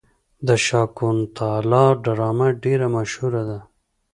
[0.47, 3.59] د شاکونتالا ډرامه ډیره مشهوره ده.